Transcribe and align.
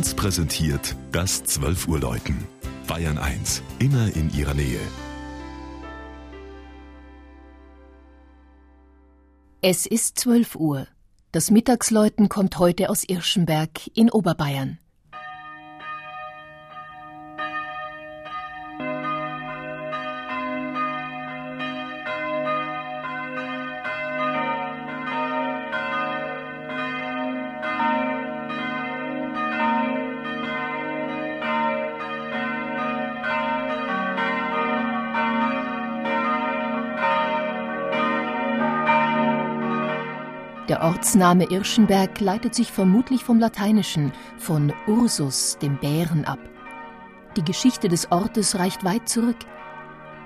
1 0.00 0.14
präsentiert 0.14 0.96
das 1.12 1.44
12 1.44 1.86
Uhr 1.86 2.00
Läuten. 2.00 2.46
Bayern 2.86 3.18
1, 3.18 3.62
immer 3.80 4.10
in 4.16 4.32
ihrer 4.32 4.54
Nähe. 4.54 4.80
Es 9.60 9.84
ist 9.84 10.18
12 10.18 10.56
Uhr. 10.56 10.86
Das 11.32 11.50
Mittagsläuten 11.50 12.30
kommt 12.30 12.58
heute 12.58 12.88
aus 12.88 13.04
Irschenberg 13.04 13.88
in 13.94 14.10
Oberbayern. 14.10 14.78
Der 40.70 40.84
Ortsname 40.84 41.50
Irschenberg 41.50 42.20
leitet 42.20 42.54
sich 42.54 42.70
vermutlich 42.70 43.24
vom 43.24 43.40
Lateinischen, 43.40 44.12
von 44.38 44.72
Ursus, 44.86 45.58
dem 45.60 45.78
Bären, 45.78 46.24
ab. 46.24 46.38
Die 47.36 47.42
Geschichte 47.42 47.88
des 47.88 48.12
Ortes 48.12 48.56
reicht 48.56 48.84
weit 48.84 49.08
zurück. 49.08 49.38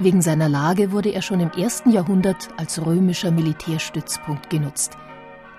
Wegen 0.00 0.20
seiner 0.20 0.48
Lage 0.48 0.90
wurde 0.90 1.10
er 1.10 1.22
schon 1.22 1.38
im 1.38 1.52
ersten 1.52 1.92
Jahrhundert 1.92 2.48
als 2.56 2.84
römischer 2.84 3.30
Militärstützpunkt 3.30 4.50
genutzt. 4.50 4.98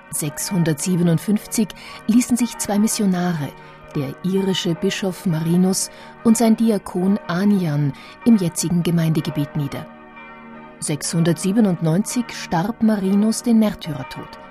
657 0.09 1.69
ließen 2.07 2.35
sich 2.35 2.57
zwei 2.57 2.77
Missionare, 2.77 3.53
der 3.95 4.13
irische 4.23 4.75
Bischof 4.75 5.25
Marinus 5.25 5.91
und 6.25 6.35
sein 6.35 6.57
Diakon 6.57 7.17
Anian, 7.27 7.93
im 8.25 8.35
jetzigen 8.35 8.83
Gemeindegebiet 8.83 9.55
nieder. 9.55 9.87
697 10.81 12.25
starb 12.33 12.83
Marinus 12.83 13.43
den 13.43 13.59
Märtyrertod. 13.59 14.42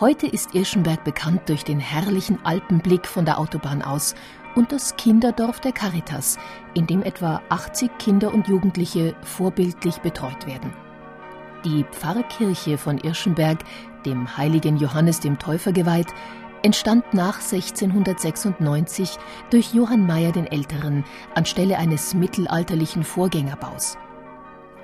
Heute 0.00 0.26
ist 0.26 0.56
Irschenberg 0.56 1.04
bekannt 1.04 1.42
durch 1.48 1.62
den 1.62 1.78
herrlichen 1.78 2.44
Alpenblick 2.44 3.06
von 3.06 3.24
der 3.24 3.38
Autobahn 3.38 3.80
aus 3.80 4.16
und 4.56 4.72
das 4.72 4.96
Kinderdorf 4.96 5.60
der 5.60 5.70
Caritas, 5.70 6.36
in 6.74 6.88
dem 6.88 7.00
etwa 7.04 7.40
80 7.48 7.96
Kinder 7.98 8.34
und 8.34 8.48
Jugendliche 8.48 9.14
vorbildlich 9.22 9.98
betreut 9.98 10.48
werden. 10.48 10.72
Die 11.64 11.84
Pfarrkirche 11.92 12.76
von 12.76 12.98
Irschenberg, 12.98 13.60
dem 14.04 14.36
heiligen 14.36 14.78
Johannes 14.78 15.20
dem 15.20 15.38
Täufer 15.38 15.70
geweiht, 15.70 16.12
entstand 16.64 17.14
nach 17.14 17.36
1696 17.36 19.16
durch 19.50 19.74
Johann 19.74 20.08
Meyer 20.08 20.32
den 20.32 20.48
Älteren 20.48 21.04
anstelle 21.36 21.78
eines 21.78 22.14
mittelalterlichen 22.14 23.04
Vorgängerbaus. 23.04 23.96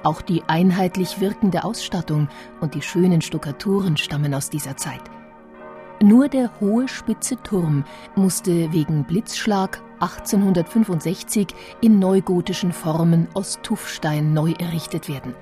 Auch 0.02 0.22
die 0.22 0.42
einheitlich 0.46 1.20
wirkende 1.20 1.64
Ausstattung 1.64 2.28
und 2.60 2.74
die 2.74 2.82
schönen 2.82 3.20
Stuckaturen 3.20 3.96
stammen 3.96 4.34
aus 4.34 4.48
dieser 4.48 4.76
Zeit. 4.76 5.02
Nur 6.02 6.28
der 6.28 6.50
hohe 6.60 6.88
spitze 6.88 7.36
Turm 7.42 7.84
musste 8.16 8.72
wegen 8.72 9.04
Blitzschlag 9.04 9.82
1865 10.00 11.48
in 11.82 11.98
neugotischen 11.98 12.72
Formen 12.72 13.28
aus 13.34 13.58
Tuffstein 13.62 14.32
neu 14.32 14.52
errichtet 14.52 15.10
werden. 15.10 15.34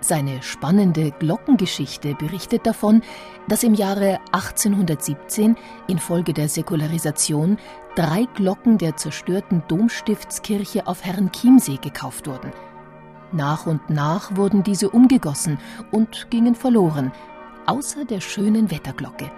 Seine 0.00 0.42
spannende 0.42 1.10
Glockengeschichte 1.10 2.14
berichtet 2.14 2.66
davon, 2.66 3.02
dass 3.48 3.64
im 3.64 3.74
Jahre 3.74 4.18
1817 4.32 5.56
infolge 5.88 6.32
der 6.32 6.48
Säkularisation 6.48 7.58
drei 7.96 8.26
Glocken 8.34 8.78
der 8.78 8.96
zerstörten 8.96 9.62
Domstiftskirche 9.68 10.86
auf 10.86 11.04
Herrenchiemsee 11.04 11.78
gekauft 11.82 12.26
wurden– 12.26 12.52
nach 13.32 13.66
und 13.66 13.90
nach 13.90 14.36
wurden 14.36 14.62
diese 14.62 14.90
umgegossen 14.90 15.58
und 15.90 16.30
gingen 16.30 16.54
verloren, 16.54 17.12
außer 17.66 18.04
der 18.04 18.20
schönen 18.20 18.70
Wetterglocke. 18.70 19.30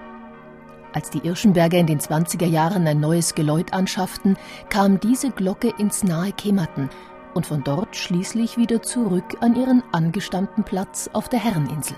Als 0.93 1.11
die 1.11 1.27
Irschenberger 1.27 1.79
in 1.79 1.87
den 1.87 2.01
20er 2.01 2.47
Jahren 2.47 2.87
ein 2.87 3.01
neues 3.01 3.35
Geläut 3.35 3.73
anschafften, 3.73 4.37
kam 4.71 5.01
diese 5.01 5.31
Glocke 5.31 5.73
ins 5.79 6.03
nahe 6.03 6.33
Kemmerten 6.33 6.89
und 7.35 7.47
von 7.47 7.63
dort 7.63 7.95
schließlich 7.95 8.57
wieder 8.57 8.83
zurück 8.83 9.37
an 9.41 9.55
ihren 9.55 9.83
angestammten 9.93 10.65
Platz 10.65 11.11
auf 11.13 11.29
der 11.29 11.41
Herreninsel. 11.41 11.97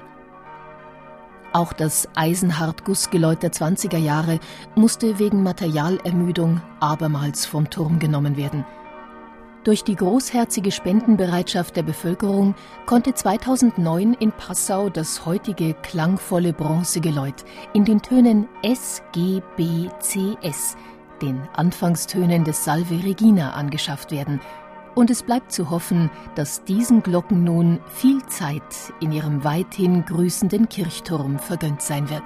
Auch 1.53 1.73
das 1.73 2.09
Eisenhart-Gussgeläut 2.15 3.43
der 3.43 3.53
20er 3.53 3.99
Jahre 3.99 4.39
musste 4.75 5.19
wegen 5.19 5.43
Materialermüdung 5.43 6.61
abermals 6.79 7.47
vom 7.47 7.71
Turm 7.71 7.99
genommen 7.99 8.37
werden– 8.37 8.65
durch 9.65 9.85
die 9.85 9.97
großherzige 9.97 10.73
Spendenbereitschaft 10.73 11.77
der 11.77 11.83
Bevölkerung 11.83 12.55
konnte 12.87 13.15
2009 13.15 14.15
in 14.15 14.33
Passau 14.33 14.89
das 14.89 15.27
heutige 15.27 15.75
klangvolle 15.75 16.53
Bronzegeläut 16.53 17.45
in 17.75 17.85
den 17.85 18.01
Tönen 18.01 18.49
S, 18.63 19.03
G, 19.13 19.43
B, 19.57 19.89
C, 20.01 20.37
S, 20.43 20.77
den 21.21 21.41
Anfangstönen 21.55 22.45
des 22.45 22.65
Salve 22.65 23.05
Regina, 23.05 23.53
angeschafft 23.53 24.11
werden. 24.11 24.41
Und 24.95 25.11
es 25.11 25.23
bleibt 25.23 25.53
zu 25.53 25.71
hoffen, 25.71 26.11
dass 26.35 26.65
diesen 26.65 27.03
Glocken 27.03 27.45
nun 27.45 27.81
viel 27.89 28.25
Zeit 28.27 28.63
in 29.01 29.13
ihrem 29.13 29.45
weithin 29.45 30.05
grüßenden 30.05 30.69
Kirchturm 30.69 31.39
vergönnt 31.39 31.83
sein 31.83 32.09
wird. 32.11 32.25